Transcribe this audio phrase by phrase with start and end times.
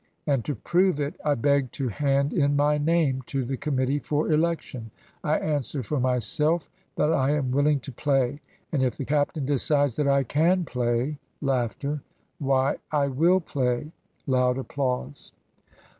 [0.25, 4.31] "And to prove it, I beg to hand in my name to the committee for
[4.31, 4.89] election.
[5.23, 8.39] I answer for myself that I am willing to play;
[8.71, 13.91] and if the captain decides that I can play,", "why, I will play."
[14.25, 15.33] (Loud applause.)